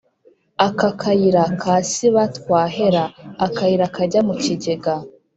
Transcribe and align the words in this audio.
Aka 0.67 0.89
kayira 1.01 1.43
kasiba 1.61 2.23
twahwera-Akayira 2.37 3.85
kajya 3.95 4.21
mu 4.27 4.33
kigega. 4.43 4.93